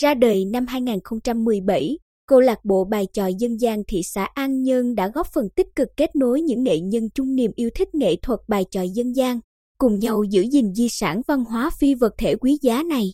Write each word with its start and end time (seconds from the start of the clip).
Ra 0.00 0.14
đời 0.14 0.44
năm 0.44 0.66
2017, 0.66 1.98
câu 2.26 2.40
lạc 2.40 2.64
bộ 2.64 2.84
bài 2.84 3.06
tròi 3.12 3.34
dân 3.38 3.60
gian 3.60 3.82
thị 3.88 4.02
xã 4.04 4.24
An 4.24 4.62
Nhơn 4.62 4.94
đã 4.94 5.08
góp 5.08 5.26
phần 5.34 5.48
tích 5.56 5.66
cực 5.76 5.88
kết 5.96 6.16
nối 6.16 6.40
những 6.40 6.62
nghệ 6.62 6.80
nhân 6.80 7.10
chung 7.14 7.34
niềm 7.34 7.50
yêu 7.56 7.70
thích 7.74 7.94
nghệ 7.94 8.16
thuật 8.16 8.40
bài 8.48 8.64
tròi 8.70 8.88
dân 8.88 9.16
gian, 9.16 9.40
cùng 9.78 9.98
nhau 9.98 10.22
giữ 10.30 10.42
gìn 10.42 10.74
di 10.74 10.88
sản 10.88 11.22
văn 11.26 11.44
hóa 11.44 11.70
phi 11.78 11.94
vật 11.94 12.14
thể 12.18 12.36
quý 12.36 12.58
giá 12.62 12.82
này. 12.82 13.04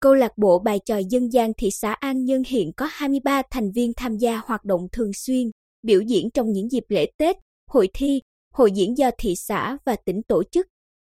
Câu 0.00 0.14
lạc 0.14 0.38
bộ 0.38 0.58
bài 0.58 0.78
tròi 0.84 1.04
dân 1.10 1.32
gian 1.32 1.52
thị 1.58 1.68
xã 1.70 1.92
An 1.92 2.24
Nhơn 2.24 2.42
hiện 2.46 2.72
có 2.76 2.88
23 2.90 3.42
thành 3.50 3.70
viên 3.72 3.92
tham 3.96 4.16
gia 4.16 4.40
hoạt 4.44 4.64
động 4.64 4.86
thường 4.92 5.12
xuyên, 5.12 5.50
biểu 5.82 6.00
diễn 6.00 6.30
trong 6.30 6.52
những 6.52 6.70
dịp 6.70 6.84
lễ 6.88 7.10
Tết, 7.18 7.36
hội 7.70 7.88
thi, 7.94 8.20
hội 8.54 8.72
diễn 8.72 8.98
do 8.98 9.10
thị 9.18 9.34
xã 9.36 9.76
và 9.84 9.96
tỉnh 9.96 10.22
tổ 10.28 10.42
chức. 10.50 10.66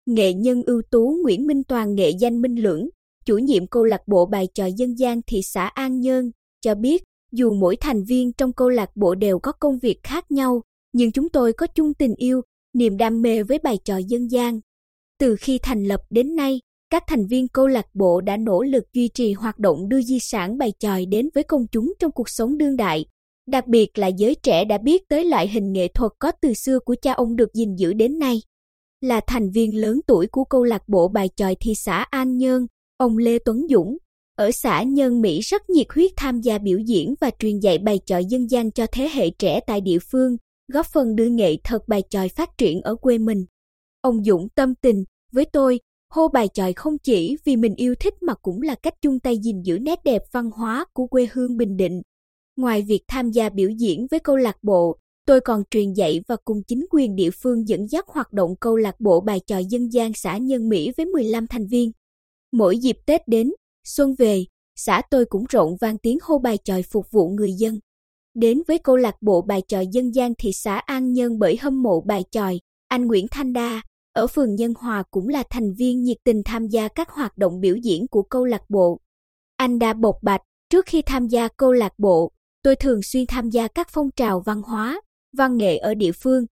Nghệ 0.06 0.32
nhân 0.32 0.62
ưu 0.66 0.82
tú 0.90 1.16
Nguyễn 1.22 1.46
Minh 1.46 1.64
Toàn 1.64 1.94
nghệ 1.94 2.10
danh 2.10 2.40
Minh 2.40 2.54
Lưỡng, 2.54 2.88
chủ 3.24 3.38
nhiệm 3.38 3.66
câu 3.66 3.84
lạc 3.84 4.08
bộ 4.08 4.26
bài 4.26 4.48
tròi 4.54 4.72
dân 4.72 4.98
gian 4.98 5.20
thị 5.26 5.40
xã 5.42 5.66
An 5.66 6.00
Nhơn, 6.00 6.30
cho 6.60 6.74
biết 6.74 7.02
dù 7.32 7.54
mỗi 7.54 7.76
thành 7.76 8.04
viên 8.04 8.32
trong 8.32 8.52
câu 8.52 8.68
lạc 8.68 8.90
bộ 8.94 9.14
đều 9.14 9.38
có 9.38 9.52
công 9.52 9.78
việc 9.78 10.02
khác 10.02 10.30
nhau, 10.30 10.62
nhưng 10.92 11.12
chúng 11.12 11.28
tôi 11.28 11.52
có 11.52 11.66
chung 11.66 11.94
tình 11.94 12.14
yêu, 12.16 12.40
niềm 12.74 12.96
đam 12.96 13.22
mê 13.22 13.42
với 13.42 13.58
bài 13.58 13.78
tròi 13.84 14.04
dân 14.04 14.30
gian. 14.30 14.60
Từ 15.18 15.36
khi 15.40 15.58
thành 15.62 15.84
lập 15.84 16.00
đến 16.10 16.36
nay, 16.36 16.60
các 16.90 17.02
thành 17.06 17.26
viên 17.26 17.48
câu 17.48 17.66
lạc 17.66 17.86
bộ 17.94 18.20
đã 18.20 18.36
nỗ 18.36 18.62
lực 18.62 18.84
duy 18.92 19.08
trì 19.08 19.32
hoạt 19.32 19.58
động 19.58 19.88
đưa 19.88 20.02
di 20.02 20.18
sản 20.20 20.58
bài 20.58 20.72
tròi 20.78 21.06
đến 21.06 21.28
với 21.34 21.44
công 21.44 21.66
chúng 21.72 21.92
trong 21.98 22.12
cuộc 22.12 22.28
sống 22.28 22.58
đương 22.58 22.76
đại. 22.76 23.04
Đặc 23.46 23.66
biệt 23.66 23.98
là 23.98 24.06
giới 24.06 24.34
trẻ 24.34 24.64
đã 24.64 24.78
biết 24.78 25.02
tới 25.08 25.24
loại 25.24 25.48
hình 25.48 25.72
nghệ 25.72 25.88
thuật 25.88 26.12
có 26.18 26.32
từ 26.42 26.54
xưa 26.54 26.78
của 26.78 26.94
cha 27.02 27.12
ông 27.12 27.36
được 27.36 27.54
gìn 27.54 27.76
giữ 27.76 27.92
đến 27.92 28.18
nay. 28.18 28.42
Là 29.00 29.20
thành 29.26 29.50
viên 29.50 29.80
lớn 29.80 30.00
tuổi 30.06 30.26
của 30.26 30.44
câu 30.44 30.64
lạc 30.64 30.88
bộ 30.88 31.08
bài 31.08 31.28
tròi 31.36 31.56
thị 31.60 31.72
xã 31.74 32.06
An 32.10 32.36
Nhơn, 32.36 32.66
ông 33.04 33.18
Lê 33.18 33.38
Tuấn 33.38 33.66
Dũng, 33.70 33.96
ở 34.36 34.50
xã 34.50 34.82
Nhân 34.82 35.20
Mỹ 35.20 35.40
rất 35.40 35.70
nhiệt 35.70 35.86
huyết 35.94 36.12
tham 36.16 36.40
gia 36.40 36.58
biểu 36.58 36.78
diễn 36.78 37.14
và 37.20 37.30
truyền 37.38 37.58
dạy 37.58 37.78
bài 37.78 38.00
tròi 38.06 38.24
dân 38.24 38.50
gian 38.50 38.70
cho 38.70 38.86
thế 38.92 39.08
hệ 39.12 39.30
trẻ 39.30 39.60
tại 39.66 39.80
địa 39.80 39.98
phương, 40.10 40.36
góp 40.72 40.86
phần 40.86 41.16
đưa 41.16 41.26
nghệ 41.26 41.56
thuật 41.64 41.82
bài 41.88 42.02
tròi 42.10 42.28
phát 42.28 42.48
triển 42.58 42.80
ở 42.80 42.94
quê 42.94 43.18
mình. 43.18 43.44
Ông 44.00 44.24
Dũng 44.24 44.48
tâm 44.48 44.74
tình, 44.74 45.04
với 45.32 45.44
tôi, 45.44 45.80
hô 46.10 46.28
bài 46.28 46.48
tròi 46.54 46.72
không 46.72 46.98
chỉ 46.98 47.36
vì 47.44 47.56
mình 47.56 47.74
yêu 47.74 47.94
thích 48.00 48.14
mà 48.22 48.34
cũng 48.42 48.62
là 48.62 48.74
cách 48.74 48.94
chung 49.02 49.20
tay 49.20 49.38
gìn 49.38 49.62
giữ 49.62 49.78
nét 49.78 49.98
đẹp 50.04 50.22
văn 50.32 50.50
hóa 50.50 50.84
của 50.92 51.06
quê 51.06 51.28
hương 51.32 51.56
Bình 51.56 51.76
Định. 51.76 52.02
Ngoài 52.56 52.82
việc 52.82 53.00
tham 53.08 53.30
gia 53.30 53.48
biểu 53.48 53.70
diễn 53.70 54.06
với 54.10 54.20
câu 54.20 54.36
lạc 54.36 54.56
bộ, 54.62 54.96
tôi 55.26 55.40
còn 55.40 55.62
truyền 55.70 55.92
dạy 55.92 56.20
và 56.28 56.36
cùng 56.44 56.62
chính 56.62 56.86
quyền 56.90 57.16
địa 57.16 57.30
phương 57.30 57.68
dẫn 57.68 57.86
dắt 57.90 58.04
hoạt 58.08 58.32
động 58.32 58.54
câu 58.60 58.76
lạc 58.76 59.00
bộ 59.00 59.20
bài 59.20 59.40
tròi 59.46 59.64
dân 59.64 59.92
gian 59.92 60.12
xã 60.14 60.36
Nhân 60.36 60.68
Mỹ 60.68 60.92
với 60.96 61.06
15 61.06 61.46
thành 61.46 61.66
viên. 61.66 61.92
Mỗi 62.56 62.78
dịp 62.78 62.96
Tết 63.06 63.28
đến, 63.28 63.50
xuân 63.86 64.14
về, 64.18 64.44
xã 64.76 65.02
tôi 65.10 65.24
cũng 65.24 65.44
rộn 65.50 65.76
vang 65.80 65.98
tiếng 65.98 66.18
hô 66.22 66.38
bài 66.38 66.58
tròi 66.64 66.82
phục 66.82 67.06
vụ 67.10 67.28
người 67.28 67.52
dân. 67.52 67.78
Đến 68.34 68.62
với 68.68 68.78
câu 68.78 68.96
lạc 68.96 69.14
bộ 69.20 69.42
bài 69.42 69.62
tròi 69.68 69.86
dân 69.92 70.14
gian 70.14 70.32
thị 70.38 70.52
xã 70.52 70.76
An 70.76 71.12
Nhân 71.12 71.38
bởi 71.38 71.56
hâm 71.56 71.82
mộ 71.82 72.00
bài 72.00 72.24
tròi, 72.30 72.60
anh 72.88 73.06
Nguyễn 73.06 73.26
Thanh 73.30 73.52
Đa, 73.52 73.82
ở 74.12 74.26
phường 74.26 74.54
Nhân 74.54 74.74
Hòa 74.78 75.02
cũng 75.10 75.28
là 75.28 75.42
thành 75.50 75.74
viên 75.78 76.02
nhiệt 76.02 76.16
tình 76.24 76.42
tham 76.44 76.66
gia 76.66 76.88
các 76.88 77.10
hoạt 77.10 77.38
động 77.38 77.60
biểu 77.60 77.76
diễn 77.76 78.06
của 78.10 78.22
câu 78.22 78.44
lạc 78.44 78.62
bộ. 78.68 79.00
Anh 79.56 79.78
đã 79.78 79.92
bộc 79.92 80.16
bạch, 80.22 80.40
trước 80.70 80.86
khi 80.86 81.02
tham 81.02 81.26
gia 81.26 81.48
câu 81.48 81.72
lạc 81.72 81.92
bộ, 81.98 82.32
tôi 82.62 82.76
thường 82.76 83.00
xuyên 83.02 83.26
tham 83.26 83.50
gia 83.50 83.68
các 83.68 83.88
phong 83.90 84.10
trào 84.16 84.40
văn 84.40 84.62
hóa, 84.62 85.00
văn 85.36 85.56
nghệ 85.56 85.76
ở 85.76 85.94
địa 85.94 86.12
phương. 86.12 86.46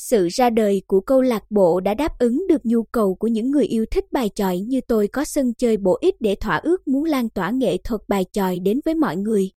Sự 0.00 0.28
ra 0.28 0.50
đời 0.50 0.82
của 0.86 1.00
câu 1.00 1.22
lạc 1.22 1.50
bộ 1.50 1.80
đã 1.80 1.94
đáp 1.94 2.18
ứng 2.18 2.46
được 2.48 2.66
nhu 2.66 2.82
cầu 2.82 3.14
của 3.14 3.26
những 3.26 3.50
người 3.50 3.64
yêu 3.64 3.84
thích 3.90 4.04
bài 4.12 4.30
tròi 4.34 4.58
như 4.58 4.80
tôi 4.80 5.08
có 5.08 5.24
sân 5.24 5.54
chơi 5.54 5.76
bổ 5.76 5.98
ích 6.00 6.14
để 6.20 6.34
thỏa 6.34 6.56
ước 6.56 6.88
muốn 6.88 7.04
lan 7.04 7.28
tỏa 7.28 7.50
nghệ 7.50 7.76
thuật 7.76 8.00
bài 8.08 8.24
tròi 8.32 8.58
đến 8.58 8.80
với 8.84 8.94
mọi 8.94 9.16
người. 9.16 9.50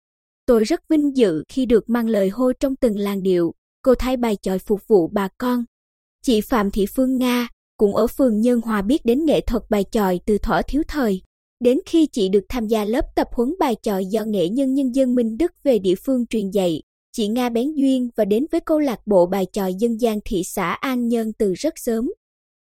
Tôi 0.47 0.65
rất 0.65 0.81
vinh 0.88 1.16
dự 1.16 1.44
khi 1.48 1.66
được 1.66 1.91
mang 1.91 2.09
lời 2.09 2.28
hô 2.28 2.53
trong 2.53 2.77
từng 2.77 2.98
làng 2.98 3.22
điệu, 3.22 3.54
cô 3.82 3.94
thay 3.94 4.16
bài 4.16 4.37
tròi 4.43 4.59
phục 4.59 4.81
vụ 4.88 5.09
bà 5.09 5.28
con. 5.38 5.65
Chị 6.22 6.41
Phạm 6.41 6.71
Thị 6.71 6.87
Phương 6.97 7.19
Nga, 7.19 7.48
cũng 7.77 7.97
ở 7.97 8.06
phường 8.06 8.41
Nhân 8.41 8.60
Hòa 8.60 8.82
biết 8.82 9.04
đến 9.04 9.25
nghệ 9.25 9.41
thuật 9.41 9.62
bài 9.71 9.84
tròi 9.91 10.21
từ 10.27 10.38
thuở 10.38 10.62
thiếu 10.69 10.82
thời. 10.88 11.22
Đến 11.60 11.78
khi 11.87 12.06
chị 12.06 12.28
được 12.28 12.44
tham 12.48 12.66
gia 12.66 12.84
lớp 12.84 13.04
tập 13.16 13.28
huấn 13.32 13.54
bài 13.60 13.77
tròi 13.82 14.06
do 14.06 14.25
nghệ 14.25 14.48
nhân 14.48 14.75
nhân 14.75 14.94
dân 14.94 15.15
Minh 15.15 15.38
Đức 15.38 15.53
về 15.62 15.78
địa 15.78 15.94
phương 15.94 16.27
truyền 16.27 16.50
dạy, 16.50 16.82
chị 17.18 17.28
Nga 17.28 17.48
bén 17.48 17.74
duyên 17.74 18.08
và 18.16 18.24
đến 18.24 18.46
với 18.52 18.60
câu 18.60 18.78
lạc 18.78 19.00
bộ 19.06 19.26
bài 19.26 19.46
tròi 19.52 19.74
dân 19.74 20.00
gian 20.00 20.18
thị 20.24 20.42
xã 20.44 20.72
An 20.72 21.08
Nhân 21.08 21.32
từ 21.38 21.52
rất 21.52 21.74
sớm. 21.76 22.10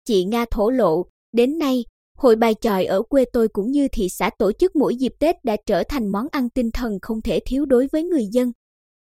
Chị 0.04 0.24
Nga 0.24 0.44
thổ 0.50 0.70
lộ, 0.70 1.06
đến 1.32 1.58
nay, 1.58 1.84
hội 2.16 2.36
bài 2.36 2.54
tròi 2.60 2.84
ở 2.84 3.02
quê 3.02 3.24
tôi 3.32 3.48
cũng 3.48 3.70
như 3.70 3.88
thị 3.92 4.08
xã 4.08 4.30
tổ 4.38 4.52
chức 4.52 4.76
mỗi 4.76 4.96
dịp 4.96 5.12
Tết 5.18 5.44
đã 5.44 5.56
trở 5.66 5.82
thành 5.88 6.08
món 6.08 6.26
ăn 6.32 6.50
tinh 6.50 6.70
thần 6.70 6.98
không 7.02 7.22
thể 7.22 7.40
thiếu 7.46 7.64
đối 7.64 7.88
với 7.92 8.04
người 8.04 8.26
dân. 8.32 8.52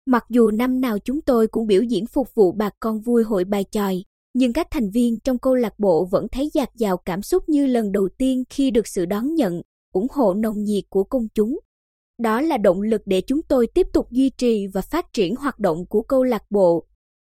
Mặc 0.05 0.23
dù 0.29 0.51
năm 0.51 0.81
nào 0.81 0.99
chúng 0.99 1.21
tôi 1.21 1.47
cũng 1.47 1.67
biểu 1.67 1.81
diễn 1.81 2.05
phục 2.07 2.27
vụ 2.35 2.51
bà 2.51 2.69
con 2.79 3.01
vui 3.01 3.23
hội 3.23 3.45
bài 3.45 3.65
tròi, 3.71 4.03
nhưng 4.33 4.53
các 4.53 4.67
thành 4.71 4.89
viên 4.89 5.19
trong 5.19 5.37
câu 5.37 5.55
lạc 5.55 5.79
bộ 5.79 6.07
vẫn 6.11 6.27
thấy 6.31 6.49
dạt 6.53 6.69
dào 6.75 6.97
cảm 6.97 7.21
xúc 7.21 7.49
như 7.49 7.65
lần 7.65 7.91
đầu 7.91 8.09
tiên 8.17 8.43
khi 8.49 8.71
được 8.71 8.87
sự 8.87 9.05
đón 9.05 9.35
nhận, 9.35 9.61
ủng 9.93 10.07
hộ 10.11 10.33
nồng 10.33 10.63
nhiệt 10.63 10.83
của 10.89 11.03
công 11.03 11.27
chúng. 11.33 11.59
Đó 12.17 12.41
là 12.41 12.57
động 12.57 12.81
lực 12.81 13.01
để 13.05 13.21
chúng 13.21 13.41
tôi 13.41 13.67
tiếp 13.67 13.87
tục 13.93 14.11
duy 14.11 14.29
trì 14.29 14.67
và 14.67 14.81
phát 14.81 15.05
triển 15.13 15.35
hoạt 15.35 15.59
động 15.59 15.85
của 15.89 16.01
câu 16.01 16.23
lạc 16.23 16.43
bộ. 16.49 16.85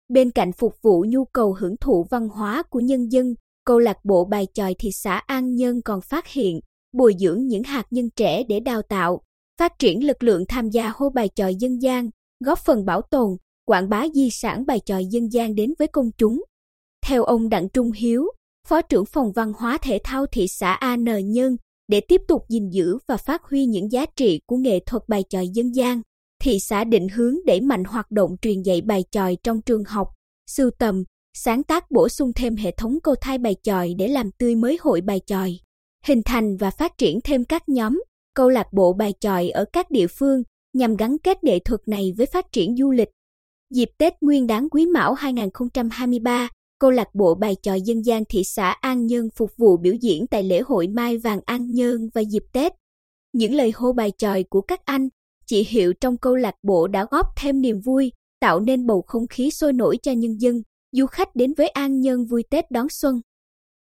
Bên 0.08 0.30
cạnh 0.30 0.52
phục 0.52 0.74
vụ 0.82 1.04
nhu 1.08 1.24
cầu 1.24 1.56
hưởng 1.58 1.76
thụ 1.76 2.06
văn 2.10 2.28
hóa 2.28 2.62
của 2.62 2.80
nhân 2.80 3.12
dân, 3.12 3.34
câu 3.64 3.78
lạc 3.78 4.04
bộ 4.04 4.24
bài 4.24 4.46
tròi 4.54 4.74
thị 4.78 4.90
xã 4.92 5.22
An 5.26 5.54
Nhơn 5.54 5.82
còn 5.82 6.00
phát 6.00 6.26
hiện, 6.26 6.60
bồi 6.92 7.14
dưỡng 7.18 7.46
những 7.46 7.62
hạt 7.62 7.86
nhân 7.90 8.10
trẻ 8.16 8.42
để 8.48 8.60
đào 8.60 8.82
tạo, 8.82 9.20
phát 9.60 9.72
triển 9.78 10.06
lực 10.06 10.22
lượng 10.22 10.44
tham 10.48 10.68
gia 10.70 10.92
hô 10.94 11.10
bài 11.10 11.28
tròi 11.34 11.54
dân 11.54 11.82
gian, 11.82 12.10
góp 12.44 12.58
phần 12.58 12.84
bảo 12.84 13.02
tồn, 13.02 13.36
quảng 13.64 13.88
bá 13.88 14.04
di 14.14 14.28
sản 14.30 14.66
bài 14.66 14.80
tròi 14.84 15.06
dân 15.10 15.32
gian 15.32 15.54
đến 15.54 15.74
với 15.78 15.88
công 15.88 16.10
chúng. 16.18 16.42
Theo 17.06 17.24
ông 17.24 17.48
Đặng 17.48 17.68
Trung 17.68 17.92
Hiếu, 17.92 18.26
Phó 18.68 18.82
trưởng 18.82 19.04
phòng 19.04 19.32
văn 19.32 19.52
hóa 19.56 19.78
thể 19.82 19.98
thao 20.04 20.26
thị 20.26 20.46
xã 20.48 20.72
An 20.72 21.04
Nhơn, 21.22 21.56
để 21.88 22.00
tiếp 22.00 22.20
tục 22.28 22.42
gìn 22.48 22.68
giữ 22.70 22.98
và 23.06 23.16
phát 23.16 23.42
huy 23.42 23.66
những 23.66 23.92
giá 23.92 24.06
trị 24.16 24.40
của 24.46 24.56
nghệ 24.56 24.80
thuật 24.86 25.02
bài 25.08 25.24
tròi 25.28 25.48
dân 25.54 25.74
gian, 25.74 26.02
thị 26.42 26.58
xã 26.60 26.84
định 26.84 27.08
hướng 27.08 27.34
đẩy 27.46 27.60
mạnh 27.60 27.84
hoạt 27.84 28.10
động 28.10 28.36
truyền 28.42 28.62
dạy 28.62 28.80
bài 28.80 29.04
tròi 29.10 29.36
trong 29.42 29.60
trường 29.62 29.84
học, 29.84 30.08
sưu 30.46 30.70
tầm, 30.78 31.04
sáng 31.34 31.62
tác 31.62 31.90
bổ 31.90 32.08
sung 32.08 32.32
thêm 32.32 32.56
hệ 32.56 32.70
thống 32.70 32.98
câu 33.02 33.14
thai 33.20 33.38
bài 33.38 33.56
tròi 33.62 33.94
để 33.98 34.08
làm 34.08 34.30
tươi 34.38 34.56
mới 34.56 34.78
hội 34.80 35.00
bài 35.00 35.20
tròi, 35.26 35.58
hình 36.04 36.22
thành 36.24 36.56
và 36.56 36.70
phát 36.70 36.92
triển 36.98 37.20
thêm 37.24 37.44
các 37.44 37.68
nhóm, 37.68 38.02
câu 38.34 38.48
lạc 38.48 38.66
bộ 38.72 38.92
bài 38.92 39.14
tròi 39.20 39.48
ở 39.48 39.64
các 39.72 39.90
địa 39.90 40.06
phương 40.06 40.42
nhằm 40.72 40.96
gắn 40.96 41.16
kết 41.18 41.44
nghệ 41.44 41.58
thuật 41.58 41.80
này 41.86 42.12
với 42.16 42.26
phát 42.26 42.52
triển 42.52 42.76
du 42.76 42.90
lịch. 42.90 43.08
Dịp 43.74 43.88
Tết 43.98 44.12
Nguyên 44.20 44.46
đán 44.46 44.68
Quý 44.68 44.86
Mão 44.86 45.14
2023, 45.14 46.48
câu 46.78 46.90
lạc 46.90 47.14
bộ 47.14 47.34
bài 47.34 47.56
tròi 47.62 47.80
dân 47.80 48.04
gian 48.04 48.24
thị 48.28 48.44
xã 48.44 48.70
An 48.70 49.06
Nhơn 49.06 49.28
phục 49.36 49.50
vụ 49.56 49.76
biểu 49.76 49.94
diễn 49.94 50.26
tại 50.26 50.42
lễ 50.42 50.60
hội 50.60 50.88
Mai 50.88 51.18
Vàng 51.18 51.40
An 51.46 51.70
Nhơn 51.70 52.08
và 52.14 52.20
dịp 52.20 52.42
Tết. 52.52 52.72
Những 53.32 53.54
lời 53.54 53.72
hô 53.74 53.92
bài 53.92 54.12
tròi 54.18 54.44
của 54.50 54.60
các 54.60 54.80
anh, 54.84 55.08
chị 55.46 55.64
Hiệu 55.68 55.92
trong 56.00 56.16
câu 56.16 56.36
lạc 56.36 56.54
bộ 56.62 56.86
đã 56.86 57.06
góp 57.10 57.26
thêm 57.36 57.60
niềm 57.60 57.80
vui, 57.80 58.12
tạo 58.40 58.60
nên 58.60 58.86
bầu 58.86 59.02
không 59.06 59.26
khí 59.26 59.50
sôi 59.50 59.72
nổi 59.72 59.98
cho 60.02 60.12
nhân 60.12 60.40
dân, 60.40 60.62
du 60.92 61.06
khách 61.06 61.36
đến 61.36 61.54
với 61.56 61.68
An 61.68 62.00
Nhơn 62.00 62.24
vui 62.24 62.42
Tết 62.50 62.70
đón 62.70 62.86
xuân. 62.90 63.20